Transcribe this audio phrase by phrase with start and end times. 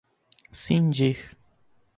[0.59, 1.17] cindir